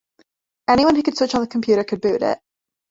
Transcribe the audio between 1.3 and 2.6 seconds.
on the computer could boot it.